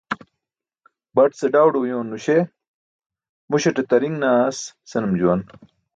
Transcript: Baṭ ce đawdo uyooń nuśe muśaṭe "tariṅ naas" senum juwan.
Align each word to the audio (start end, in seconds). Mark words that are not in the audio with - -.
Baṭ 1.15 1.31
ce 1.39 1.47
đawdo 1.53 1.77
uyooń 1.81 2.07
nuśe 2.09 2.37
muśaṭe 3.49 3.83
"tariṅ 3.89 4.15
naas" 4.21 4.57
senum 4.89 5.13
juwan. 5.19 5.41